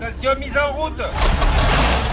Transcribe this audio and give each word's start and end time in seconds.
Attention, 0.00 0.38
mise 0.38 0.56
en 0.56 0.72
route 0.74 1.02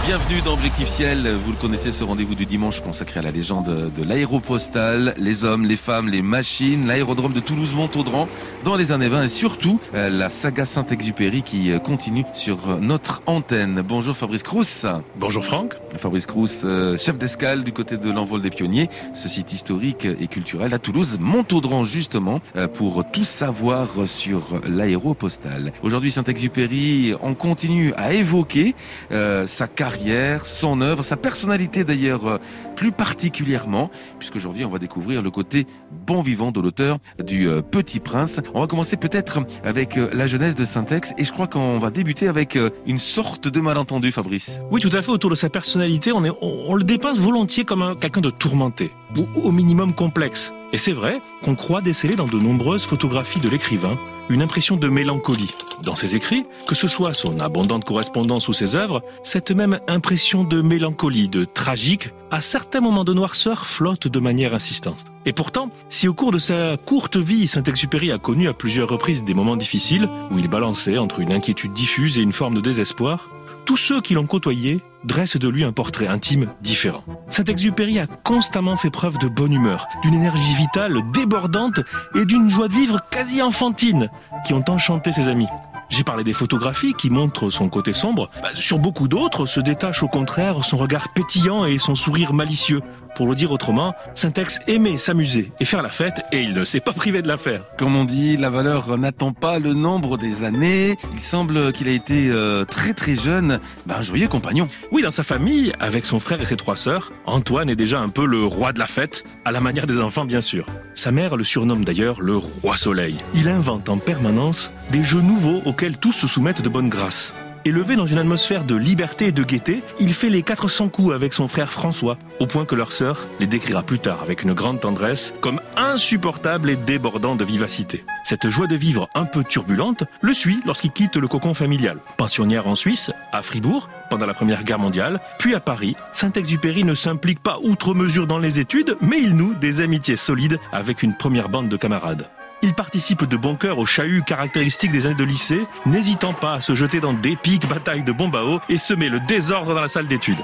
Bienvenue 0.06 0.40
dans 0.40 0.52
Objectif 0.52 0.86
Ciel. 0.86 1.28
Vous 1.44 1.50
le 1.50 1.56
connaissez, 1.56 1.90
ce 1.90 2.04
rendez-vous 2.04 2.36
du 2.36 2.46
dimanche 2.46 2.80
consacré 2.80 3.18
à 3.18 3.24
la 3.24 3.32
légende 3.32 3.90
de 3.90 4.04
l'aéropostale, 4.04 5.14
les 5.16 5.44
hommes, 5.44 5.64
les 5.64 5.74
femmes, 5.74 6.08
les 6.08 6.22
machines, 6.22 6.86
l'aérodrome 6.86 7.32
de 7.32 7.40
Toulouse-Montaudran 7.40 8.28
dans 8.62 8.76
les 8.76 8.92
années 8.92 9.08
20 9.08 9.24
et 9.24 9.28
surtout 9.28 9.80
euh, 9.96 10.08
la 10.08 10.28
saga 10.28 10.64
Saint-Exupéry 10.64 11.42
qui 11.42 11.72
euh, 11.72 11.80
continue 11.80 12.24
sur 12.34 12.78
notre 12.78 13.20
antenne. 13.26 13.82
Bonjour 13.84 14.16
Fabrice 14.16 14.44
Crous. 14.44 14.86
Bonjour 15.16 15.44
Franck. 15.44 15.74
Fabrice 15.96 16.26
Crous, 16.26 16.62
euh, 16.62 16.96
chef 16.96 17.18
d'escale 17.18 17.64
du 17.64 17.72
côté 17.72 17.96
de 17.96 18.08
l'envol 18.08 18.42
des 18.42 18.50
pionniers, 18.50 18.88
ce 19.12 19.28
site 19.28 19.52
historique 19.52 20.04
et 20.04 20.28
culturel 20.28 20.72
à 20.72 20.78
Toulouse, 20.78 21.16
Montaudran 21.18 21.82
justement, 21.82 22.40
pour 22.74 23.04
tout 23.10 23.24
savoir 23.24 23.88
sur 24.06 24.60
l'aéropostale. 24.68 25.72
Aujourd'hui 25.82 26.12
Saint-Exupéry, 26.12 27.14
on 27.22 27.34
continue 27.34 27.92
à 27.96 28.12
évoquer 28.12 28.76
sa 29.10 29.66
carrière 29.66 29.95
son 30.44 30.80
œuvre, 30.80 31.02
sa 31.02 31.16
personnalité 31.16 31.84
d'ailleurs 31.84 32.26
euh, 32.26 32.38
plus 32.76 32.92
particulièrement, 32.92 33.90
puisqu'aujourd'hui 34.18 34.64
on 34.64 34.68
va 34.68 34.78
découvrir 34.78 35.22
le 35.22 35.30
côté 35.30 35.66
bon 35.90 36.20
vivant 36.20 36.52
de 36.52 36.60
l'auteur 36.60 36.98
du 37.24 37.48
euh, 37.48 37.62
Petit 37.62 38.00
Prince. 38.00 38.40
On 38.54 38.60
va 38.60 38.66
commencer 38.66 38.96
peut-être 38.96 39.40
avec 39.64 39.96
euh, 39.96 40.08
la 40.12 40.26
jeunesse 40.26 40.54
de 40.54 40.64
Saint-Ex 40.64 41.12
et 41.18 41.24
je 41.24 41.32
crois 41.32 41.46
qu'on 41.46 41.78
va 41.78 41.90
débuter 41.90 42.28
avec 42.28 42.58
une 42.86 42.98
sorte 42.98 43.48
de 43.48 43.60
malentendu, 43.60 44.12
Fabrice. 44.12 44.60
Oui, 44.70 44.80
tout 44.80 44.90
à 44.92 45.02
fait. 45.02 45.10
Autour 45.10 45.30
de 45.30 45.34
sa 45.34 45.48
personnalité, 45.48 46.12
on, 46.12 46.74
le 46.74 46.84
dépeint 46.84 47.14
volontiers 47.14 47.64
comme 47.64 47.96
quelqu'un 47.98 48.20
de 48.20 48.30
tourmenté, 48.30 48.90
ou 49.16 49.26
au 49.42 49.52
minimum 49.52 49.92
complexe. 49.94 50.52
Et 50.72 50.78
c'est 50.78 50.92
vrai 50.92 51.20
qu'on 51.42 51.54
croit 51.54 51.80
déceler 51.80 52.16
dans 52.16 52.26
de 52.26 52.38
nombreuses 52.38 52.84
photographies 52.84 53.40
de 53.40 53.48
l'écrivain 53.48 53.98
une 54.28 54.42
impression 54.42 54.76
de 54.76 54.88
mélancolie. 54.88 55.54
Dans 55.82 55.94
ses 55.94 56.16
écrits, 56.16 56.44
que 56.66 56.74
ce 56.74 56.88
soit 56.88 57.14
son 57.14 57.38
abondante 57.40 57.84
correspondance 57.84 58.48
ou 58.48 58.52
ses 58.52 58.76
œuvres, 58.76 59.02
cette 59.22 59.50
même 59.50 59.78
impression 59.86 60.44
de 60.44 60.62
mélancolie, 60.62 61.28
de 61.28 61.44
tragique, 61.44 62.10
à 62.30 62.40
certains 62.40 62.80
moments 62.80 63.04
de 63.04 63.14
noirceur 63.14 63.66
flotte 63.66 64.08
de 64.08 64.18
manière 64.18 64.54
insistante. 64.54 65.04
Et 65.26 65.32
pourtant, 65.32 65.70
si 65.88 66.08
au 66.08 66.14
cours 66.14 66.32
de 66.32 66.38
sa 66.38 66.76
courte 66.76 67.16
vie, 67.16 67.46
Saint-Exupéry 67.46 68.10
a 68.12 68.18
connu 68.18 68.48
à 68.48 68.52
plusieurs 68.52 68.88
reprises 68.88 69.24
des 69.24 69.34
moments 69.34 69.56
difficiles, 69.56 70.08
où 70.30 70.38
il 70.38 70.48
balançait 70.48 70.98
entre 70.98 71.20
une 71.20 71.32
inquiétude 71.32 71.72
diffuse 71.72 72.18
et 72.18 72.22
une 72.22 72.32
forme 72.32 72.54
de 72.54 72.60
désespoir, 72.60 73.28
tous 73.66 73.76
ceux 73.76 74.00
qui 74.00 74.14
l'ont 74.14 74.26
côtoyé 74.26 74.80
dressent 75.04 75.36
de 75.36 75.48
lui 75.48 75.64
un 75.64 75.72
portrait 75.72 76.06
intime 76.06 76.48
différent. 76.62 77.02
Saint-Exupéry 77.28 77.98
a 77.98 78.06
constamment 78.06 78.76
fait 78.76 78.90
preuve 78.90 79.18
de 79.18 79.28
bonne 79.28 79.52
humeur, 79.52 79.86
d'une 80.02 80.14
énergie 80.14 80.54
vitale 80.54 81.02
débordante 81.12 81.80
et 82.14 82.24
d'une 82.24 82.48
joie 82.48 82.68
de 82.68 82.74
vivre 82.74 83.00
quasi 83.10 83.42
enfantine 83.42 84.08
qui 84.44 84.54
ont 84.54 84.64
enchanté 84.68 85.12
ses 85.12 85.28
amis. 85.28 85.48
J'ai 85.88 86.04
parlé 86.04 86.24
des 86.24 86.32
photographies 86.32 86.94
qui 86.94 87.10
montrent 87.10 87.50
son 87.50 87.68
côté 87.68 87.92
sombre. 87.92 88.28
Bah, 88.42 88.50
sur 88.54 88.78
beaucoup 88.78 89.08
d'autres 89.08 89.46
se 89.46 89.60
détache 89.60 90.02
au 90.02 90.08
contraire 90.08 90.64
son 90.64 90.76
regard 90.76 91.12
pétillant 91.12 91.64
et 91.64 91.78
son 91.78 91.94
sourire 91.94 92.32
malicieux. 92.32 92.80
Pour 93.16 93.26
le 93.26 93.34
dire 93.34 93.50
autrement, 93.50 93.94
Syntex 94.14 94.58
aimait 94.66 94.98
s'amuser 94.98 95.50
et 95.58 95.64
faire 95.64 95.80
la 95.80 95.88
fête 95.88 96.22
et 96.32 96.42
il 96.42 96.52
ne 96.52 96.66
s'est 96.66 96.80
pas 96.80 96.92
privé 96.92 97.22
de 97.22 97.28
la 97.28 97.38
faire. 97.38 97.62
Comme 97.78 97.96
on 97.96 98.04
dit, 98.04 98.36
la 98.36 98.50
valeur 98.50 98.98
n'attend 98.98 99.32
pas 99.32 99.58
le 99.58 99.72
nombre 99.72 100.18
des 100.18 100.44
années. 100.44 100.98
Il 101.14 101.20
semble 101.22 101.72
qu'il 101.72 101.88
a 101.88 101.92
été 101.92 102.28
euh, 102.28 102.66
très 102.66 102.92
très 102.92 103.16
jeune, 103.16 103.58
bah, 103.86 103.96
un 104.00 104.02
joyeux 104.02 104.28
compagnon. 104.28 104.68
Oui, 104.92 105.00
dans 105.00 105.10
sa 105.10 105.22
famille, 105.22 105.72
avec 105.80 106.04
son 106.04 106.20
frère 106.20 106.42
et 106.42 106.46
ses 106.46 106.56
trois 106.56 106.76
sœurs, 106.76 107.10
Antoine 107.24 107.70
est 107.70 107.76
déjà 107.76 108.00
un 108.00 108.10
peu 108.10 108.26
le 108.26 108.44
roi 108.44 108.74
de 108.74 108.78
la 108.78 108.86
fête, 108.86 109.24
à 109.46 109.50
la 109.50 109.62
manière 109.62 109.86
des 109.86 109.98
enfants 109.98 110.26
bien 110.26 110.42
sûr. 110.42 110.66
Sa 110.94 111.10
mère 111.10 111.36
le 111.36 111.44
surnomme 111.44 111.86
d'ailleurs 111.86 112.20
le 112.20 112.36
roi 112.36 112.76
soleil. 112.76 113.16
Il 113.32 113.48
invente 113.48 113.88
en 113.88 113.96
permanence 113.96 114.70
des 114.90 115.02
jeux 115.02 115.20
nouveaux 115.20 115.62
auxquels 115.64 115.96
tous 115.96 116.12
se 116.12 116.26
soumettent 116.26 116.62
de 116.62 116.68
bonne 116.68 116.88
grâce. 116.88 117.32
Élevé 117.66 117.96
dans 117.96 118.06
une 118.06 118.18
atmosphère 118.18 118.62
de 118.62 118.76
liberté 118.76 119.26
et 119.26 119.32
de 119.32 119.42
gaieté, 119.42 119.82
il 119.98 120.14
fait 120.14 120.30
les 120.30 120.42
400 120.42 120.88
coups 120.88 121.12
avec 121.12 121.32
son 121.32 121.48
frère 121.48 121.72
François, 121.72 122.16
au 122.38 122.46
point 122.46 122.64
que 122.64 122.76
leur 122.76 122.92
sœur 122.92 123.26
les 123.40 123.48
décrira 123.48 123.82
plus 123.82 123.98
tard 123.98 124.22
avec 124.22 124.44
une 124.44 124.52
grande 124.52 124.78
tendresse 124.78 125.34
comme 125.40 125.60
insupportable 125.76 126.70
et 126.70 126.76
débordant 126.76 127.34
de 127.34 127.44
vivacité. 127.44 128.04
Cette 128.22 128.48
joie 128.50 128.68
de 128.68 128.76
vivre 128.76 129.08
un 129.16 129.24
peu 129.24 129.42
turbulente 129.42 130.04
le 130.20 130.32
suit 130.32 130.60
lorsqu'il 130.64 130.92
quitte 130.92 131.16
le 131.16 131.26
cocon 131.26 131.54
familial. 131.54 131.98
Pensionnaire 132.16 132.68
en 132.68 132.76
Suisse, 132.76 133.10
à 133.32 133.42
Fribourg, 133.42 133.88
pendant 134.10 134.26
la 134.26 134.34
Première 134.34 134.62
Guerre 134.62 134.78
mondiale, 134.78 135.18
puis 135.40 135.56
à 135.56 135.58
Paris, 135.58 135.96
Saint-Exupéry 136.12 136.84
ne 136.84 136.94
s'implique 136.94 137.42
pas 137.42 137.58
outre 137.60 137.94
mesure 137.94 138.28
dans 138.28 138.38
les 138.38 138.60
études, 138.60 138.96
mais 139.00 139.18
il 139.20 139.34
noue 139.34 139.54
des 139.54 139.80
amitiés 139.80 140.14
solides 140.14 140.60
avec 140.70 141.02
une 141.02 141.16
première 141.16 141.48
bande 141.48 141.68
de 141.68 141.76
camarades. 141.76 142.28
Il 142.66 142.74
participe 142.74 143.26
de 143.26 143.36
bon 143.36 143.54
cœur 143.54 143.78
au 143.78 143.86
chahut 143.86 144.24
caractéristique 144.24 144.90
des 144.90 145.06
années 145.06 145.14
de 145.14 145.22
lycée, 145.22 145.68
n'hésitant 145.86 146.32
pas 146.32 146.54
à 146.54 146.60
se 146.60 146.74
jeter 146.74 146.98
dans 146.98 147.12
d'épiques 147.12 147.68
batailles 147.68 148.02
de 148.02 148.10
bombes 148.10 148.34
à 148.34 148.42
et 148.68 148.76
semer 148.76 149.08
le 149.08 149.20
désordre 149.20 149.72
dans 149.72 149.80
la 149.80 149.86
salle 149.86 150.08
d'études. 150.08 150.42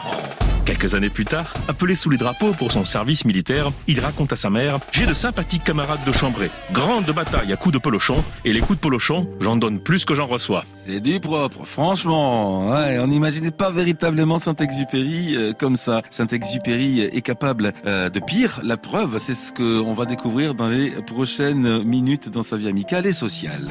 Quelques 0.65 0.95
années 0.95 1.11
plus 1.11 1.25
tard, 1.25 1.53
appelé 1.67 1.97
sous 1.97 2.09
les 2.09 2.17
drapeaux 2.17 2.53
pour 2.53 2.71
son 2.71 2.85
service 2.85 3.25
militaire, 3.25 3.73
il 3.89 3.99
raconte 3.99 4.33
à 4.33 4.37
sa 4.37 4.49
mère 4.49 4.79
J'ai 4.93 5.07
de 5.07 5.15
sympathiques 5.15 5.65
camarades 5.65 6.05
de 6.07 6.13
chambrée. 6.13 6.51
Grande 6.73 7.11
bataille 7.11 7.53
à 7.53 7.57
coups 7.57 7.75
de 7.75 7.79
pelochon, 7.79 8.23
et 8.45 8.53
les 8.53 8.61
coups 8.61 8.79
de 8.79 8.81
pelochon, 8.81 9.29
j'en 9.41 9.57
donne 9.57 9.81
plus 9.81 10.05
que 10.05 10.15
j'en 10.15 10.27
reçois. 10.27 10.65
C'est 10.87 11.01
du 11.01 11.19
propre, 11.19 11.65
franchement. 11.65 12.69
on 12.71 13.07
n'imaginait 13.09 13.51
pas 13.51 13.71
véritablement 13.71 14.39
Saint-Exupéry 14.39 15.37
euh, 15.37 15.53
comme 15.53 15.75
ça. 15.75 16.03
Saint-Exupéry 16.11 17.01
est 17.01 17.23
capable 17.23 17.73
euh, 17.85 18.09
de 18.09 18.21
pire. 18.21 18.61
La 18.63 18.77
preuve, 18.77 19.19
c'est 19.19 19.35
ce 19.35 19.53
qu'on 19.53 19.95
va 19.95 20.07
découvrir 20.07 20.55
dans 20.55 20.69
les 20.69 20.91
prochaines 20.91 21.83
minutes 21.83 22.29
dans 22.29 22.45
sa 22.45 22.57
vie 22.57 22.69
amicale 22.69 23.07
et 23.07 23.13
sociale. 23.13 23.69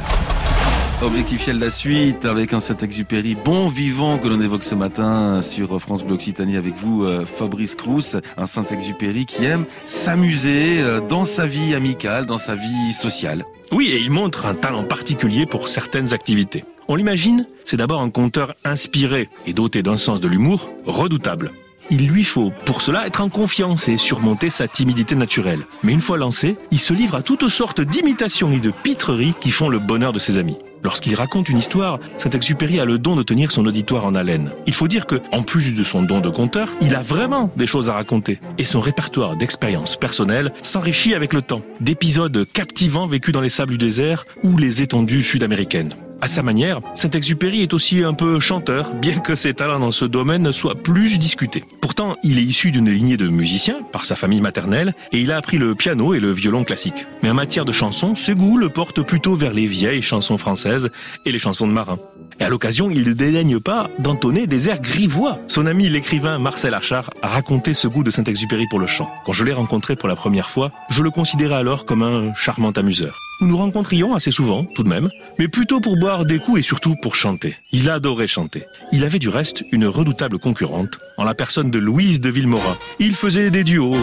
Objectif 1.03 1.47
la 1.47 1.71
suite 1.71 2.25
avec 2.25 2.53
un 2.53 2.59
Saint-Exupéry 2.59 3.33
bon 3.33 3.69
vivant 3.69 4.19
que 4.19 4.27
l'on 4.27 4.39
évoque 4.39 4.63
ce 4.63 4.75
matin 4.75 5.41
sur 5.41 5.81
France 5.81 6.03
Bleu 6.03 6.13
Occitanie 6.13 6.57
avec 6.57 6.75
vous 6.75 7.05
euh, 7.05 7.25
Fabrice 7.25 7.73
Crous, 7.73 8.15
un 8.37 8.45
Saint-Exupéry 8.45 9.25
qui 9.25 9.45
aime 9.45 9.65
s'amuser 9.87 10.79
euh, 10.79 11.01
dans 11.01 11.25
sa 11.25 11.47
vie 11.47 11.73
amicale, 11.73 12.27
dans 12.27 12.37
sa 12.37 12.53
vie 12.53 12.93
sociale. 12.93 13.45
Oui, 13.71 13.87
et 13.87 13.97
il 13.97 14.11
montre 14.11 14.45
un 14.45 14.53
talent 14.53 14.83
particulier 14.83 15.47
pour 15.47 15.69
certaines 15.69 16.13
activités. 16.13 16.63
On 16.87 16.95
l'imagine, 16.95 17.47
c'est 17.65 17.77
d'abord 17.77 18.01
un 18.01 18.11
conteur 18.11 18.53
inspiré 18.63 19.27
et 19.47 19.53
doté 19.53 19.81
d'un 19.81 19.97
sens 19.97 20.21
de 20.21 20.27
l'humour 20.27 20.69
redoutable. 20.85 21.51
Il 21.89 22.07
lui 22.07 22.23
faut 22.23 22.53
pour 22.65 22.83
cela 22.83 23.07
être 23.07 23.21
en 23.21 23.29
confiance 23.29 23.87
et 23.87 23.97
surmonter 23.97 24.51
sa 24.51 24.67
timidité 24.67 25.15
naturelle. 25.15 25.65
Mais 25.81 25.93
une 25.93 26.01
fois 26.01 26.17
lancé, 26.17 26.57
il 26.69 26.79
se 26.79 26.93
livre 26.93 27.15
à 27.15 27.23
toutes 27.23 27.49
sortes 27.49 27.81
d'imitations 27.81 28.51
et 28.51 28.59
de 28.59 28.71
pitreries 28.83 29.33
qui 29.41 29.49
font 29.49 29.67
le 29.67 29.79
bonheur 29.79 30.13
de 30.13 30.19
ses 30.19 30.37
amis. 30.37 30.57
Lorsqu'il 30.83 31.15
raconte 31.15 31.49
une 31.49 31.57
histoire, 31.57 31.99
Saint-Exupéry 32.17 32.79
a 32.79 32.85
le 32.85 32.97
don 32.97 33.15
de 33.15 33.23
tenir 33.23 33.51
son 33.51 33.65
auditoire 33.65 34.05
en 34.05 34.15
haleine. 34.15 34.51
Il 34.65 34.73
faut 34.73 34.87
dire 34.87 35.05
que, 35.05 35.21
en 35.31 35.43
plus 35.43 35.75
de 35.75 35.83
son 35.83 36.03
don 36.03 36.19
de 36.19 36.29
conteur, 36.29 36.69
il 36.81 36.95
a 36.95 37.01
vraiment 37.01 37.51
des 37.55 37.67
choses 37.67 37.89
à 37.89 37.93
raconter. 37.93 38.39
Et 38.57 38.65
son 38.65 38.81
répertoire 38.81 39.35
d'expériences 39.35 39.95
personnelles 39.95 40.51
s'enrichit 40.61 41.13
avec 41.13 41.33
le 41.33 41.41
temps. 41.41 41.61
D'épisodes 41.79 42.45
captivants 42.51 43.07
vécus 43.07 43.33
dans 43.33 43.41
les 43.41 43.49
sables 43.49 43.71
du 43.71 43.77
désert 43.77 44.25
ou 44.43 44.57
les 44.57 44.81
étendues 44.81 45.23
sud-américaines. 45.23 45.93
À 46.23 46.27
sa 46.27 46.43
manière, 46.43 46.81
Saint-Exupéry 46.93 47.63
est 47.63 47.73
aussi 47.73 48.03
un 48.03 48.13
peu 48.13 48.39
chanteur, 48.39 48.93
bien 48.93 49.17
que 49.17 49.33
ses 49.33 49.55
talents 49.55 49.79
dans 49.79 49.89
ce 49.89 50.05
domaine 50.05 50.51
soient 50.51 50.75
plus 50.75 51.17
discutés. 51.17 51.63
Pourtant, 51.81 52.15
il 52.21 52.37
est 52.37 52.43
issu 52.43 52.69
d'une 52.69 52.91
lignée 52.91 53.17
de 53.17 53.27
musiciens, 53.27 53.79
par 53.91 54.05
sa 54.05 54.15
famille 54.15 54.39
maternelle, 54.39 54.93
et 55.11 55.19
il 55.19 55.31
a 55.31 55.37
appris 55.37 55.57
le 55.57 55.73
piano 55.73 56.13
et 56.13 56.19
le 56.19 56.31
violon 56.31 56.63
classique. 56.63 57.07
Mais 57.23 57.31
en 57.31 57.33
matière 57.33 57.65
de 57.65 57.71
chansons, 57.71 58.13
ses 58.13 58.35
goûts 58.35 58.57
le 58.57 58.69
portent 58.69 59.01
plutôt 59.01 59.33
vers 59.33 59.51
les 59.51 59.65
vieilles 59.65 60.03
chansons 60.03 60.37
françaises 60.37 60.91
et 61.25 61.31
les 61.31 61.39
chansons 61.39 61.67
de 61.67 61.73
marins. 61.73 61.97
Et 62.39 62.43
à 62.43 62.49
l'occasion, 62.49 62.89
il 62.89 63.03
ne 63.03 63.13
dédaigne 63.13 63.59
pas 63.59 63.89
d'entonner 63.99 64.47
des 64.47 64.69
airs 64.69 64.81
grivois. 64.81 65.39
Son 65.47 65.65
ami 65.65 65.89
l'écrivain 65.89 66.39
Marcel 66.39 66.73
Achard 66.73 67.11
a 67.21 67.27
raconté 67.27 67.73
ce 67.73 67.87
goût 67.87 68.03
de 68.03 68.11
Saint-Exupéry 68.11 68.65
pour 68.69 68.79
le 68.79 68.87
chant. 68.87 69.09
Quand 69.25 69.33
je 69.33 69.43
l'ai 69.43 69.53
rencontré 69.53 69.95
pour 69.95 70.09
la 70.09 70.15
première 70.15 70.49
fois, 70.49 70.71
je 70.89 71.03
le 71.03 71.11
considérais 71.11 71.55
alors 71.55 71.85
comme 71.85 72.03
un 72.03 72.33
charmant 72.35 72.71
amuseur. 72.71 73.19
Nous 73.41 73.47
nous 73.47 73.57
rencontrions 73.57 74.13
assez 74.13 74.29
souvent, 74.29 74.65
tout 74.65 74.83
de 74.83 74.89
même, 74.89 75.09
mais 75.39 75.47
plutôt 75.47 75.81
pour 75.81 75.97
boire 75.97 76.25
des 76.25 76.37
coups 76.37 76.59
et 76.59 76.63
surtout 76.63 76.95
pour 77.01 77.15
chanter. 77.15 77.55
Il 77.71 77.89
adorait 77.89 78.27
chanter. 78.27 78.63
Il 78.91 79.03
avait 79.03 79.17
du 79.17 79.29
reste 79.29 79.63
une 79.71 79.87
redoutable 79.87 80.37
concurrente, 80.37 80.99
en 81.17 81.23
la 81.23 81.33
personne 81.33 81.71
de 81.71 81.79
Louise 81.79 82.21
de 82.21 82.29
Villemora. 82.29 82.77
Il 82.99 83.15
faisait 83.15 83.49
des 83.49 83.63
duos. 83.63 83.95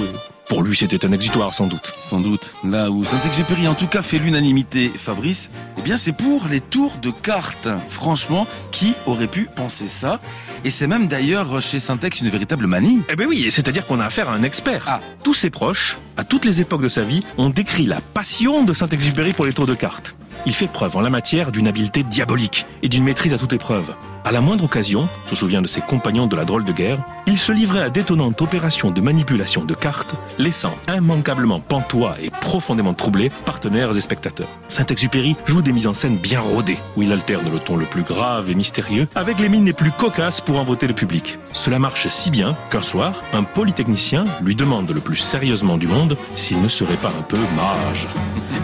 Pour 0.49 0.63
lui, 0.63 0.75
c'était 0.75 1.05
un 1.05 1.13
exutoire, 1.13 1.53
sans 1.53 1.67
doute. 1.67 1.93
Sans 2.09 2.21
doute. 2.21 2.55
Là 2.65 2.91
où 2.91 3.05
Saint-Exupéry, 3.05 3.69
en 3.69 3.75
tout 3.75 3.87
cas, 3.87 4.01
fait 4.01 4.19
l'unanimité, 4.19 4.91
Fabrice, 4.97 5.51
eh 5.77 5.83
bien, 5.83 5.99
c'est 5.99 6.13
pour 6.13 6.47
les 6.49 6.61
tours 6.61 6.97
de 7.03 7.11
cartes. 7.11 7.69
Franchement, 7.91 8.47
qui 8.73 8.95
aurait 9.07 9.27
pu 9.27 9.47
penser 9.55 9.89
ça? 9.89 10.21
Et 10.65 10.71
c'est 10.71 10.87
même 10.87 11.07
d'ailleurs 11.07 11.61
chez 11.61 11.81
Saint-Ex 11.81 12.23
une 12.23 12.31
véritable 12.31 12.67
manie. 12.67 13.03
Eh 13.11 13.17
ben 13.17 13.27
oui, 13.29 13.51
c'est-à-dire 13.51 13.87
qu'on 13.87 14.01
a 14.01 14.07
affaire 14.07 14.31
à 14.31 14.33
un 14.33 14.43
expert. 14.43 14.85
Ah. 14.87 15.01
Tous 15.23 15.35
ses 15.35 15.51
proches, 15.51 15.99
à 16.17 16.25
toutes 16.25 16.47
les 16.47 16.63
époques 16.63 16.83
de 16.83 16.89
sa 16.89 17.03
vie, 17.03 17.23
ont 17.37 17.51
décrit 17.51 17.85
la 17.85 18.01
passion 18.01 18.65
de 18.65 18.73
Saint-Exupéry 18.73 19.35
pour 19.35 19.45
les 19.45 19.53
tours 19.53 19.67
de 19.67 19.75
cartes. 19.75 20.15
Il 20.47 20.55
fait 20.55 20.67
preuve 20.67 20.97
en 20.97 21.01
la 21.01 21.11
matière 21.11 21.53
d'une 21.53 21.69
habileté 21.69 22.03
diabolique 22.05 22.65
et 22.83 22.89
d'une 22.89 23.05
maîtrise 23.05 23.35
à 23.35 23.39
toute 23.39 23.53
épreuve. 23.53 23.93
À 24.25 24.33
la 24.33 24.41
moindre 24.41 24.65
occasion, 24.65 25.09
se 25.27 25.37
souvient 25.37 25.63
de 25.63 25.67
ses 25.67 25.81
compagnons 25.81 26.27
de 26.27 26.37
la 26.37 26.45
drôle 26.45 26.65
de 26.65 26.73
guerre, 26.73 26.99
il 27.27 27.39
se 27.39 27.53
livrait 27.53 27.83
à 27.83 27.91
d'étonnantes 27.91 28.41
opérations 28.43 28.91
de 28.91 29.01
manipulation 29.01 29.65
de 29.65 29.75
cartes, 29.75 30.15
laissant 30.39 30.75
immanquablement 30.89 31.61
pantois 31.61 32.17
et 32.23 32.31
profondément 32.31 32.95
troublés 32.95 33.31
partenaires 33.45 33.97
et 33.97 34.01
spectateurs. 34.01 34.49
Saint-Exupéry 34.69 35.37
joue 35.47 35.63
des 35.63 35.73
mises 35.73 35.87
en 35.87 35.95
scène 35.95 36.17
bien 36.17 36.41
rodées, 36.41 36.79
où 36.97 37.03
il 37.03 37.13
alterne 37.13 37.51
le 37.51 37.59
ton 37.59 37.77
le 37.77 37.87
plus 37.87 38.03
grave 38.03 38.51
et 38.51 38.55
mystérieux 38.55 39.09
avec 39.15 39.39
les 39.39 39.49
mines 39.49 39.65
les 39.65 39.73
plus 39.73 39.93
cocasses 39.93 40.41
pour 40.41 40.59
envoûter 40.59 40.87
le 40.87 40.95
public. 40.95 41.39
Cela 41.53 41.79
marche 41.79 42.09
si 42.09 42.31
bien 42.31 42.57
qu'un 42.71 42.83
soir, 42.83 43.23
un 43.33 43.45
polytechnicien 43.45 44.25
lui 44.43 44.55
demande 44.55 44.91
le 44.91 45.01
plus 45.01 45.17
sérieusement 45.17 45.79
du 45.79 45.87
monde 45.87 46.17
s'il 46.35 46.61
ne 46.61 46.69
serait 46.69 46.97
pas 46.97 47.09
un 47.09 47.23
peu 47.23 47.39
mage. 47.57 48.07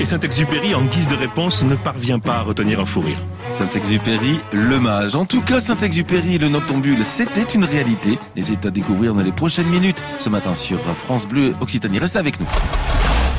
Et 0.01 0.05
Saint-Exupéry, 0.05 0.75
en 0.75 0.85
guise 0.85 1.07
de 1.07 1.15
réponse, 1.15 1.65
ne 1.65 1.77
parvient 1.77 2.19
pas 2.19 2.37
à 2.37 2.43
retenir 2.43 2.81
un 2.81 2.87
fou 2.87 3.01
rire. 3.01 3.19
Saint-Exupéry, 3.53 4.41
le 4.53 4.81
mage. 4.81 5.15
En 5.15 5.27
tout 5.27 5.43
cas, 5.45 5.61
Saint-Exupéry, 5.61 6.39
le 6.39 6.49
noctambule, 6.49 7.05
c'était 7.05 7.43
une 7.43 7.65
réalité. 7.65 8.19
Et 8.37 8.43
c'est 8.43 8.67
à 8.67 8.71
découvrir 8.71 9.15
dans 9.15 9.23
les 9.23 9.33
prochaines 9.33 9.67
minutes 9.67 10.03
ce 10.19 10.29
matin 10.29 10.55
sur 10.55 10.81
France 10.97 11.27
Bleu 11.27 11.55
Occitanie. 11.61 11.99
Restez 11.99 12.19
avec 12.19 12.41
nous. 12.41 12.47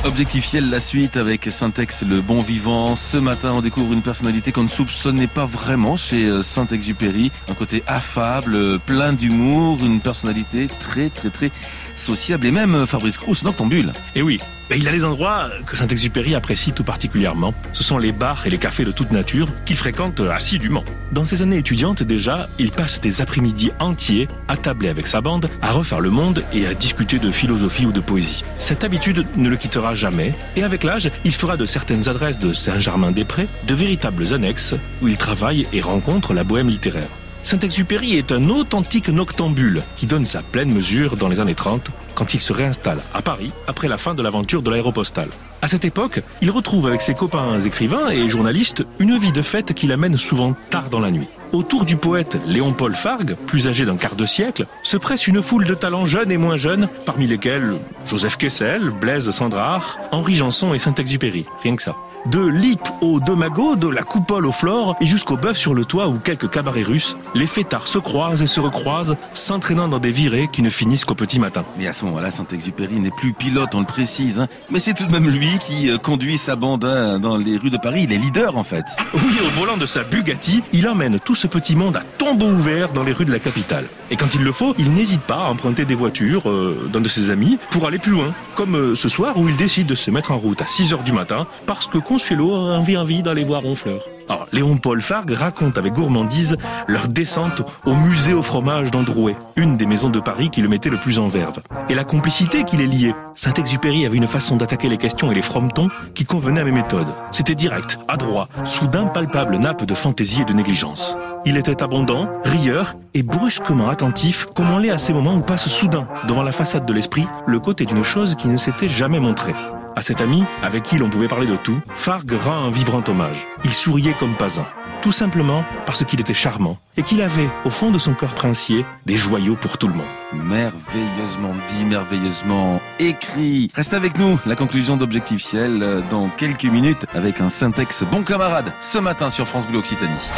Objectif 0.04 0.44
ciel, 0.44 0.70
la 0.70 0.78
suite 0.78 1.16
avec 1.16 1.46
Saint-Ex, 1.50 2.04
le 2.04 2.20
bon 2.20 2.40
vivant. 2.40 2.94
Ce 2.94 3.16
matin, 3.16 3.54
on 3.54 3.60
découvre 3.60 3.92
une 3.92 4.02
personnalité 4.02 4.52
qu'on 4.52 4.62
ne 4.62 4.68
soupçonnait 4.68 5.26
pas 5.26 5.46
vraiment 5.46 5.96
chez 5.96 6.26
euh, 6.26 6.42
Saint-Exupéry. 6.42 7.32
Un 7.48 7.54
côté 7.54 7.82
affable, 7.88 8.78
plein 8.80 9.12
d'humour, 9.12 9.78
une 9.82 10.00
personnalité 10.00 10.68
très, 10.78 11.08
très, 11.08 11.30
très 11.30 11.50
sociable 11.96 12.46
et 12.46 12.50
même 12.50 12.74
euh, 12.74 12.86
Fabrice 12.86 13.18
Crous, 13.18 13.42
noctambule. 13.42 13.92
Et 14.14 14.22
oui, 14.22 14.40
mais 14.70 14.78
il 14.78 14.88
a 14.88 14.92
des 14.92 15.04
endroits 15.04 15.50
que 15.66 15.76
Saint-Exupéry 15.76 16.34
apprécie 16.34 16.72
tout 16.72 16.84
particulièrement. 16.84 17.54
Ce 17.72 17.82
sont 17.82 17.98
les 17.98 18.12
bars 18.12 18.46
et 18.46 18.50
les 18.50 18.58
cafés 18.58 18.84
de 18.84 18.90
toute 18.90 19.12
nature 19.12 19.48
qu'il 19.64 19.76
fréquente 19.76 20.20
assidûment. 20.20 20.84
Dans 21.12 21.24
ses 21.24 21.42
années 21.42 21.58
étudiantes 21.58 22.02
déjà, 22.02 22.48
il 22.58 22.70
passe 22.70 23.00
des 23.00 23.22
après-midi 23.22 23.70
entiers 23.78 24.28
attablé 24.48 24.88
avec 24.88 25.06
sa 25.06 25.20
bande 25.20 25.48
à 25.62 25.72
refaire 25.72 26.00
le 26.00 26.10
monde 26.10 26.42
et 26.52 26.66
à 26.66 26.74
discuter 26.74 27.18
de 27.18 27.30
philosophie 27.30 27.86
ou 27.86 27.92
de 27.92 28.00
poésie. 28.00 28.44
Cette 28.56 28.84
habitude 28.84 29.26
ne 29.36 29.48
le 29.48 29.56
quittera 29.56 29.94
jamais 29.94 30.34
et 30.56 30.62
avec 30.62 30.84
l'âge, 30.84 31.10
il 31.24 31.34
fera 31.34 31.56
de 31.56 31.66
certaines 31.66 32.08
adresses 32.08 32.38
de 32.38 32.52
Saint-Germain-des-Prés 32.52 33.48
de 33.66 33.74
véritables 33.74 34.34
annexes 34.34 34.74
où 35.00 35.08
il 35.08 35.16
travaille 35.16 35.66
et 35.72 35.80
rencontre 35.80 36.34
la 36.34 36.44
bohème 36.44 36.68
littéraire. 36.68 37.08
Saint-Exupéry 37.46 38.16
est 38.16 38.32
un 38.32 38.48
authentique 38.48 39.08
noctambule 39.08 39.84
qui 39.94 40.06
donne 40.06 40.24
sa 40.24 40.42
pleine 40.42 40.68
mesure 40.68 41.16
dans 41.16 41.28
les 41.28 41.38
années 41.38 41.54
30 41.54 41.90
quand 42.16 42.34
il 42.34 42.40
se 42.40 42.52
réinstalle 42.52 43.02
à 43.14 43.22
Paris 43.22 43.52
après 43.68 43.86
la 43.86 43.98
fin 43.98 44.16
de 44.16 44.22
l'aventure 44.24 44.62
de 44.62 44.70
l'aéropostale. 44.70 45.28
À 45.66 45.68
cette 45.68 45.84
époque, 45.84 46.22
il 46.42 46.52
retrouve 46.52 46.86
avec 46.86 47.02
ses 47.02 47.14
copains 47.14 47.58
écrivains 47.58 48.10
et 48.10 48.28
journalistes 48.28 48.86
une 49.00 49.18
vie 49.18 49.32
de 49.32 49.42
fête 49.42 49.72
qui 49.74 49.88
l'amène 49.88 50.16
souvent 50.16 50.54
tard 50.70 50.90
dans 50.90 51.00
la 51.00 51.10
nuit. 51.10 51.26
Autour 51.52 51.84
du 51.84 51.96
poète 51.96 52.38
Léon-Paul 52.46 52.94
Fargue, 52.94 53.34
plus 53.48 53.66
âgé 53.66 53.84
d'un 53.84 53.96
quart 53.96 54.14
de 54.14 54.26
siècle, 54.26 54.68
se 54.84 54.96
presse 54.96 55.26
une 55.26 55.42
foule 55.42 55.64
de 55.64 55.74
talents 55.74 56.06
jeunes 56.06 56.30
et 56.30 56.36
moins 56.36 56.56
jeunes, 56.56 56.88
parmi 57.04 57.26
lesquels 57.26 57.80
Joseph 58.08 58.36
Kessel, 58.36 58.90
Blaise 58.90 59.28
Sandrard, 59.32 59.98
Henri 60.12 60.36
Janson 60.36 60.72
et 60.72 60.78
Saint-Exupéry. 60.78 61.46
Rien 61.64 61.74
que 61.74 61.82
ça 61.82 61.96
de 62.30 62.44
l'hip 62.44 62.80
au 63.00 63.20
domago, 63.20 63.76
de 63.76 63.88
la 63.88 64.02
coupole 64.02 64.46
au 64.46 64.52
flore 64.52 64.96
et 65.00 65.06
jusqu'au 65.06 65.36
bœuf 65.36 65.56
sur 65.56 65.74
le 65.74 65.84
toit 65.84 66.08
ou 66.08 66.18
quelques 66.18 66.50
cabarets 66.50 66.82
russes, 66.82 67.16
les 67.34 67.46
fêtards 67.46 67.86
se 67.86 67.98
croisent 67.98 68.42
et 68.42 68.46
se 68.46 68.60
recroisent, 68.60 69.16
s'entraînant 69.32 69.88
dans 69.88 69.98
des 69.98 70.10
virées 70.10 70.48
qui 70.52 70.62
ne 70.62 70.70
finissent 70.70 71.04
qu'au 71.04 71.14
petit 71.14 71.38
matin. 71.38 71.64
Mais 71.78 71.86
à 71.86 71.92
ce 71.92 72.04
moment-là, 72.06 72.30
Saint-Exupéry 72.30 72.98
n'est 72.98 73.10
plus 73.10 73.32
pilote, 73.32 73.74
on 73.74 73.80
le 73.80 73.86
précise, 73.86 74.40
hein. 74.40 74.48
mais 74.70 74.80
c'est 74.80 74.94
tout 74.94 75.06
de 75.06 75.12
même 75.12 75.28
lui 75.28 75.55
qui 75.58 75.90
euh, 75.90 75.98
conduit 75.98 76.38
sa 76.38 76.56
bande 76.56 76.84
hein, 76.84 77.18
dans 77.18 77.36
les 77.36 77.56
rues 77.56 77.70
de 77.70 77.78
Paris. 77.78 78.02
Il 78.04 78.12
est 78.12 78.18
leader 78.18 78.56
en 78.56 78.64
fait. 78.64 78.84
Oui, 79.14 79.38
au 79.46 79.60
volant 79.60 79.76
de 79.76 79.86
sa 79.86 80.04
Bugatti, 80.04 80.62
il 80.72 80.88
emmène 80.88 81.18
tout 81.20 81.34
ce 81.34 81.46
petit 81.46 81.76
monde 81.76 81.96
à 81.96 82.02
tombeau 82.18 82.46
ouvert 82.46 82.92
dans 82.92 83.02
les 83.02 83.12
rues 83.12 83.24
de 83.24 83.32
la 83.32 83.38
capitale. 83.38 83.86
Et 84.10 84.16
quand 84.16 84.34
il 84.34 84.42
le 84.42 84.52
faut, 84.52 84.74
il 84.78 84.92
n'hésite 84.92 85.22
pas 85.22 85.46
à 85.46 85.50
emprunter 85.50 85.84
des 85.84 85.94
voitures 85.94 86.48
euh, 86.48 86.88
d'un 86.92 87.00
de 87.00 87.08
ses 87.08 87.30
amis 87.30 87.58
pour 87.70 87.86
aller 87.86 87.98
plus 87.98 88.12
loin. 88.12 88.32
Comme 88.54 88.76
euh, 88.76 88.94
ce 88.94 89.08
soir 89.08 89.36
où 89.36 89.48
il 89.48 89.56
décide 89.56 89.86
de 89.86 89.94
se 89.94 90.10
mettre 90.10 90.30
en 90.30 90.38
route 90.38 90.62
à 90.62 90.66
6 90.66 90.92
heures 90.92 91.02
du 91.02 91.12
matin 91.12 91.46
parce 91.66 91.86
que 91.86 91.98
Consuelo 91.98 92.54
a 92.54 92.78
envie, 92.78 92.96
envie 92.96 93.22
d'aller 93.22 93.44
voir 93.44 93.64
Honfleur. 93.64 94.02
Alors, 94.28 94.48
Léon 94.52 94.76
Paul 94.76 95.00
Fargue 95.00 95.30
raconte 95.30 95.78
avec 95.78 95.92
gourmandise 95.92 96.56
leur 96.88 97.06
descente 97.08 97.62
au 97.84 97.94
musée 97.94 98.34
au 98.34 98.42
fromage 98.42 98.90
d'Androuet, 98.90 99.36
une 99.54 99.76
des 99.76 99.86
maisons 99.86 100.10
de 100.10 100.18
Paris 100.18 100.50
qui 100.50 100.62
le 100.62 100.68
mettait 100.68 100.90
le 100.90 100.96
plus 100.96 101.18
en 101.18 101.28
verve. 101.28 101.60
Et 101.88 101.94
la 101.94 102.02
complicité 102.02 102.64
qui 102.64 102.76
les 102.76 102.88
liait. 102.88 103.14
Saint-Exupéry 103.34 104.04
avait 104.04 104.16
une 104.16 104.26
façon 104.26 104.56
d'attaquer 104.56 104.88
les 104.88 104.96
questions 104.96 105.30
et 105.30 105.34
les 105.34 105.42
fromentons 105.42 105.88
qui 106.14 106.24
convenait 106.24 106.60
à 106.60 106.64
mes 106.64 106.72
méthodes. 106.72 107.12
C'était 107.30 107.54
direct, 107.54 107.98
adroit, 108.08 108.48
sous 108.64 108.88
d'impalpables 108.88 109.58
nappes 109.58 109.84
de 109.84 109.94
fantaisie 109.94 110.42
et 110.42 110.44
de 110.44 110.52
négligence. 110.52 111.16
Il 111.44 111.56
était 111.56 111.82
abondant, 111.82 112.28
rieur 112.44 112.96
et 113.14 113.22
brusquement 113.22 113.88
attentif, 113.96 114.44
comme 114.54 114.70
on 114.70 114.76
l'est 114.76 114.90
à 114.90 114.98
ces 114.98 115.14
moments 115.14 115.36
où 115.36 115.40
passe 115.40 115.68
soudain, 115.68 116.06
devant 116.28 116.42
la 116.42 116.52
façade 116.52 116.84
de 116.84 116.92
l'esprit, 116.92 117.26
le 117.46 117.58
côté 117.60 117.86
d'une 117.86 118.02
chose 118.02 118.34
qui 118.34 118.46
ne 118.46 118.58
s'était 118.58 118.90
jamais 118.90 119.20
montrée. 119.20 119.54
À 119.96 120.02
cet 120.02 120.20
ami, 120.20 120.44
avec 120.62 120.82
qui 120.82 120.98
l'on 120.98 121.08
pouvait 121.08 121.28
parler 121.28 121.46
de 121.46 121.56
tout, 121.56 121.80
Fargue 121.94 122.34
rend 122.34 122.66
un 122.66 122.70
vibrant 122.70 123.02
hommage. 123.08 123.46
Il 123.64 123.72
souriait 123.72 124.12
comme 124.12 124.34
pas 124.34 124.60
un. 124.60 124.66
Tout 125.00 125.12
simplement 125.12 125.64
parce 125.86 126.04
qu'il 126.04 126.20
était 126.20 126.34
charmant 126.34 126.76
et 126.98 127.02
qu'il 127.02 127.22
avait, 127.22 127.48
au 127.64 127.70
fond 127.70 127.90
de 127.90 127.96
son 127.96 128.12
cœur 128.12 128.34
princier, 128.34 128.84
des 129.06 129.16
joyaux 129.16 129.56
pour 129.56 129.78
tout 129.78 129.88
le 129.88 129.94
monde. 129.94 130.04
Merveilleusement 130.34 131.54
dit, 131.70 131.86
merveilleusement 131.86 132.82
écrit. 132.98 133.70
Reste 133.74 133.94
avec 133.94 134.18
nous, 134.18 134.38
la 134.44 134.56
conclusion 134.56 134.98
d'Objectif 134.98 135.42
Ciel 135.42 135.82
euh, 135.82 136.02
dans 136.10 136.28
quelques 136.28 136.64
minutes 136.64 137.06
avec 137.14 137.40
un 137.40 137.48
syntaxe 137.48 138.04
bon 138.12 138.22
camarade 138.24 138.70
ce 138.82 138.98
matin 138.98 139.30
sur 139.30 139.48
France 139.48 139.66
Bleu 139.66 139.78
Occitanie. 139.78 140.30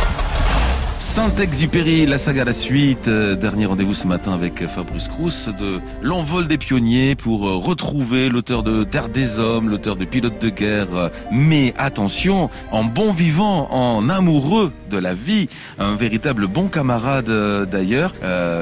Saint-Exupéry, 0.98 2.06
la 2.06 2.18
saga 2.18 2.44
la 2.44 2.52
suite. 2.52 3.06
Euh, 3.06 3.36
dernier 3.36 3.66
rendez-vous 3.66 3.94
ce 3.94 4.08
matin 4.08 4.32
avec 4.32 4.66
Fabrice 4.66 5.06
Crous 5.06 5.48
de 5.48 5.80
L'envol 6.02 6.48
des 6.48 6.58
pionniers 6.58 7.14
pour 7.14 7.46
euh, 7.46 7.56
retrouver 7.56 8.28
l'auteur 8.28 8.64
de 8.64 8.82
Terre 8.82 9.08
des 9.08 9.38
hommes, 9.38 9.68
l'auteur 9.68 9.94
de 9.94 10.04
Pilote 10.04 10.40
de 10.42 10.48
guerre. 10.48 11.10
Mais 11.30 11.72
attention, 11.78 12.50
en 12.72 12.82
bon 12.82 13.12
vivant, 13.12 13.68
en 13.70 14.08
amoureux 14.08 14.72
de 14.88 14.98
la 14.98 15.14
vie, 15.14 15.48
un 15.78 15.94
véritable 15.94 16.46
bon 16.46 16.68
camarade 16.68 17.28
euh, 17.28 17.64
d'ailleurs. 17.64 18.14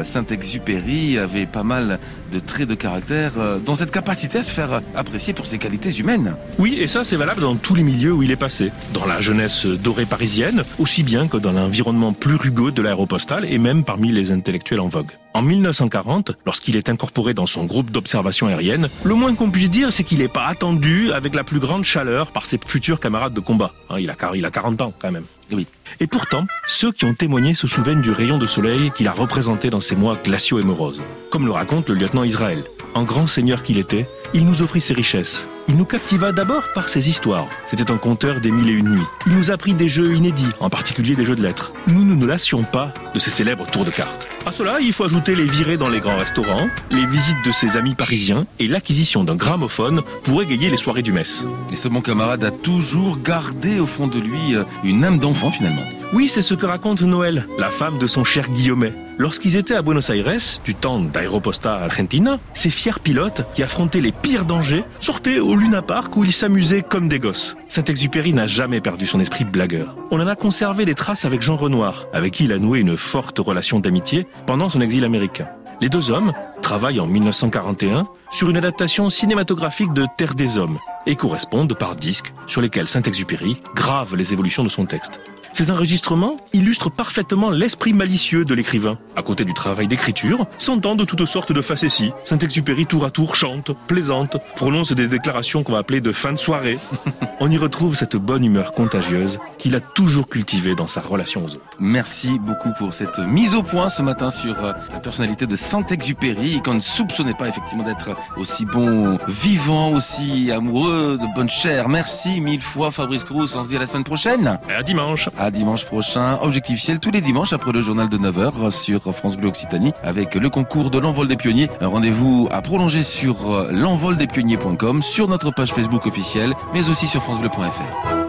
Saint-Exupéry 0.04 1.18
avait 1.18 1.46
pas 1.46 1.62
mal 1.62 1.98
de 2.32 2.38
traits 2.38 2.68
de 2.68 2.74
caractère, 2.74 3.32
dont 3.64 3.74
cette 3.74 3.90
capacité 3.90 4.38
à 4.38 4.42
se 4.42 4.50
faire 4.50 4.80
apprécier 4.94 5.32
pour 5.32 5.46
ses 5.46 5.58
qualités 5.58 5.90
humaines. 5.90 6.36
Oui, 6.58 6.76
et 6.78 6.86
ça 6.86 7.04
c'est 7.04 7.16
valable 7.16 7.40
dans 7.40 7.56
tous 7.56 7.74
les 7.74 7.82
milieux 7.82 8.12
où 8.12 8.22
il 8.22 8.30
est 8.30 8.36
passé. 8.36 8.72
Dans 8.92 9.06
la 9.06 9.20
jeunesse 9.20 9.66
dorée 9.66 10.06
parisienne, 10.06 10.64
aussi 10.78 11.02
bien 11.02 11.28
que 11.28 11.36
dans 11.36 11.52
l'environnement 11.52 12.12
plus 12.12 12.36
rugot 12.36 12.70
de 12.70 12.82
l'aéropostale 12.82 13.44
et 13.44 13.58
même 13.58 13.84
parmi 13.84 14.12
les 14.12 14.32
intellectuels 14.32 14.80
en 14.80 14.88
vogue. 14.88 15.12
En 15.36 15.42
1940, 15.42 16.32
lorsqu'il 16.46 16.76
est 16.76 16.88
incorporé 16.88 17.34
dans 17.34 17.44
son 17.44 17.66
groupe 17.66 17.90
d'observation 17.90 18.46
aérienne, 18.46 18.88
le 19.04 19.14
moins 19.14 19.34
qu'on 19.34 19.50
puisse 19.50 19.68
dire, 19.68 19.92
c'est 19.92 20.02
qu'il 20.02 20.20
n'est 20.20 20.28
pas 20.28 20.46
attendu 20.46 21.12
avec 21.12 21.34
la 21.34 21.44
plus 21.44 21.60
grande 21.60 21.84
chaleur 21.84 22.32
par 22.32 22.46
ses 22.46 22.58
futurs 22.64 23.00
camarades 23.00 23.34
de 23.34 23.40
combat. 23.40 23.74
Hein, 23.90 23.96
il, 23.98 24.08
a, 24.08 24.16
il 24.34 24.46
a 24.46 24.50
40 24.50 24.80
ans 24.80 24.94
quand 24.98 25.12
même. 25.12 25.26
Oui. 25.52 25.66
Et 26.00 26.06
pourtant, 26.06 26.46
ceux 26.66 26.90
qui 26.90 27.04
ont 27.04 27.12
témoigné 27.12 27.52
se 27.52 27.66
souviennent 27.66 28.00
du 28.00 28.12
rayon 28.12 28.38
de 28.38 28.46
soleil 28.46 28.90
qu'il 28.96 29.08
a 29.08 29.12
représenté 29.12 29.68
dans 29.68 29.82
ces 29.82 29.94
mois 29.94 30.16
glaciaux 30.24 30.58
et 30.58 30.64
moroses. 30.64 31.02
Comme 31.30 31.44
le 31.44 31.52
raconte 31.52 31.90
le 31.90 31.96
lieutenant 31.96 32.24
Israël. 32.24 32.64
En 32.94 33.02
grand 33.02 33.26
seigneur 33.26 33.62
qu'il 33.62 33.76
était, 33.76 34.08
il 34.32 34.46
nous 34.46 34.62
offrit 34.62 34.80
ses 34.80 34.94
richesses. 34.94 35.46
Il 35.68 35.76
nous 35.76 35.84
captiva 35.84 36.30
d'abord 36.30 36.62
par 36.74 36.88
ses 36.88 37.08
histoires. 37.08 37.48
C'était 37.66 37.90
un 37.90 37.96
conteur 37.96 38.40
des 38.40 38.52
mille 38.52 38.68
et 38.68 38.72
une 38.72 38.90
nuits. 38.90 39.06
Il 39.26 39.36
nous 39.36 39.50
apprit 39.50 39.74
des 39.74 39.88
jeux 39.88 40.14
inédits, 40.14 40.50
en 40.60 40.70
particulier 40.70 41.16
des 41.16 41.24
jeux 41.24 41.34
de 41.34 41.42
lettres. 41.42 41.72
Nous 41.88 42.04
ne 42.04 42.14
nous 42.14 42.26
lassions 42.26 42.62
pas 42.62 42.94
de 43.14 43.18
ses 43.18 43.30
célèbres 43.30 43.66
tours 43.66 43.84
de 43.84 43.90
cartes. 43.90 44.28
À 44.46 44.52
cela, 44.52 44.78
il 44.80 44.92
faut 44.92 45.02
ajouter 45.02 45.34
les 45.34 45.44
virées 45.44 45.76
dans 45.76 45.88
les 45.88 45.98
grands 45.98 46.18
restaurants, 46.18 46.68
les 46.92 47.04
visites 47.06 47.44
de 47.44 47.50
ses 47.50 47.76
amis 47.76 47.96
parisiens 47.96 48.46
et 48.60 48.68
l'acquisition 48.68 49.24
d'un 49.24 49.34
gramophone 49.34 50.02
pour 50.22 50.40
égayer 50.40 50.70
les 50.70 50.76
soirées 50.76 51.02
du 51.02 51.10
mess. 51.10 51.48
Et 51.72 51.76
ce 51.76 51.88
bon 51.88 52.00
camarade 52.00 52.44
a 52.44 52.52
toujours 52.52 53.18
gardé 53.20 53.80
au 53.80 53.86
fond 53.86 54.06
de 54.06 54.20
lui 54.20 54.54
euh, 54.54 54.62
une 54.84 55.04
âme 55.04 55.18
d'enfant 55.18 55.50
finalement. 55.50 55.82
Oui, 56.12 56.28
c'est 56.28 56.42
ce 56.42 56.54
que 56.54 56.64
raconte 56.64 57.02
Noël, 57.02 57.48
la 57.58 57.70
femme 57.70 57.98
de 57.98 58.06
son 58.06 58.22
cher 58.22 58.48
Guillaumet. 58.48 58.94
Lorsqu'ils 59.18 59.56
étaient 59.56 59.74
à 59.74 59.82
Buenos 59.82 60.10
Aires, 60.10 60.36
du 60.64 60.74
temps 60.74 61.00
d'Aeroposta 61.00 61.74
Argentina, 61.74 62.38
ces 62.52 62.68
fiers 62.68 63.00
pilotes, 63.02 63.42
qui 63.54 63.62
affrontaient 63.62 64.00
les 64.00 64.12
pires 64.12 64.44
dangers, 64.44 64.84
sortaient 65.00 65.38
au 65.38 65.55
Luna 65.58 65.82
Park 65.82 66.16
où 66.16 66.24
ils 66.24 66.32
s'amusaient 66.32 66.82
comme 66.82 67.08
des 67.08 67.18
gosses. 67.18 67.56
Saint-Exupéry 67.68 68.32
n'a 68.32 68.46
jamais 68.46 68.80
perdu 68.80 69.06
son 69.06 69.20
esprit 69.20 69.44
blagueur. 69.44 69.96
On 70.10 70.20
en 70.20 70.26
a 70.26 70.36
conservé 70.36 70.84
des 70.84 70.94
traces 70.94 71.24
avec 71.24 71.42
Jean 71.42 71.56
Renoir, 71.56 72.06
avec 72.12 72.34
qui 72.34 72.44
il 72.44 72.52
a 72.52 72.58
noué 72.58 72.80
une 72.80 72.96
forte 72.96 73.38
relation 73.38 73.80
d'amitié 73.80 74.26
pendant 74.46 74.68
son 74.68 74.80
exil 74.80 75.04
américain. 75.04 75.48
Les 75.80 75.88
deux 75.88 76.10
hommes 76.10 76.32
travaillent 76.62 77.00
en 77.00 77.06
1941 77.06 78.06
sur 78.30 78.50
une 78.50 78.56
adaptation 78.56 79.10
cinématographique 79.10 79.92
de 79.92 80.06
Terre 80.16 80.34
des 80.34 80.58
Hommes 80.58 80.78
et 81.06 81.16
correspondent 81.16 81.76
par 81.78 81.96
disques 81.96 82.32
sur 82.46 82.60
lesquels 82.60 82.88
Saint-Exupéry 82.88 83.58
grave 83.74 84.16
les 84.16 84.32
évolutions 84.32 84.64
de 84.64 84.68
son 84.68 84.86
texte. 84.86 85.20
Ces 85.56 85.70
enregistrements 85.70 86.36
illustrent 86.52 86.90
parfaitement 86.90 87.48
l'esprit 87.48 87.94
malicieux 87.94 88.44
de 88.44 88.52
l'écrivain. 88.52 88.98
À 89.16 89.22
côté 89.22 89.46
du 89.46 89.54
travail 89.54 89.88
d'écriture, 89.88 90.46
s'entendent 90.58 91.06
toutes 91.06 91.24
sortes 91.24 91.50
de 91.50 91.62
facéties. 91.62 92.12
Saint-Exupéry 92.24 92.84
tour 92.84 93.06
à 93.06 93.10
tour 93.10 93.36
chante, 93.36 93.70
plaisante, 93.86 94.36
prononce 94.54 94.92
des 94.92 95.08
déclarations 95.08 95.62
qu'on 95.62 95.72
va 95.72 95.78
appeler 95.78 96.02
de 96.02 96.12
fin 96.12 96.34
de 96.34 96.36
soirée. 96.36 96.78
On 97.40 97.50
y 97.50 97.56
retrouve 97.56 97.94
cette 97.94 98.16
bonne 98.16 98.44
humeur 98.44 98.72
contagieuse 98.72 99.38
qu'il 99.56 99.74
a 99.74 99.80
toujours 99.80 100.28
cultivée 100.28 100.74
dans 100.74 100.86
sa 100.86 101.00
relation 101.00 101.46
aux 101.46 101.48
autres. 101.48 101.76
Merci 101.80 102.38
beaucoup 102.38 102.72
pour 102.76 102.92
cette 102.92 103.18
mise 103.18 103.54
au 103.54 103.62
point 103.62 103.88
ce 103.88 104.02
matin 104.02 104.28
sur 104.28 104.56
la 104.60 105.00
personnalité 105.02 105.46
de 105.46 105.56
Saint-Exupéry 105.56 106.60
qu'on 106.62 106.74
ne 106.74 106.80
soupçonnait 106.80 107.32
pas 107.32 107.48
effectivement 107.48 107.84
d'être 107.84 108.10
aussi 108.36 108.66
bon 108.66 109.16
vivant, 109.26 109.92
aussi 109.92 110.52
amoureux 110.52 111.16
de 111.18 111.34
bonne 111.34 111.48
chair. 111.48 111.88
Merci 111.88 112.42
mille 112.42 112.60
fois 112.60 112.90
Fabrice 112.90 113.24
Crous. 113.24 113.56
On 113.56 113.62
se 113.62 113.68
dit 113.68 113.76
à 113.76 113.80
la 113.80 113.86
semaine 113.86 114.04
prochaine. 114.04 114.58
À 114.68 114.82
dimanche. 114.82 115.30
À 115.38 115.45
dimanche 115.50 115.84
prochain. 115.84 116.38
Objectif 116.42 116.80
ciel 116.80 117.00
tous 117.00 117.10
les 117.10 117.20
dimanches 117.20 117.52
après 117.52 117.72
le 117.72 117.80
journal 117.80 118.08
de 118.08 118.18
9h 118.18 118.70
sur 118.70 119.14
France 119.14 119.36
Bleu 119.36 119.48
Occitanie 119.48 119.92
avec 120.02 120.34
le 120.34 120.50
concours 120.50 120.90
de 120.90 120.98
l'envol 120.98 121.28
des 121.28 121.36
pionniers. 121.36 121.70
Un 121.80 121.88
rendez-vous 121.88 122.48
à 122.50 122.62
prolonger 122.62 123.02
sur 123.02 123.68
l'envoldespionniers.com, 123.70 125.02
sur 125.02 125.28
notre 125.28 125.50
page 125.50 125.72
Facebook 125.72 126.06
officielle, 126.06 126.54
mais 126.72 126.88
aussi 126.88 127.06
sur 127.06 127.22
francebleu.fr. 127.22 128.25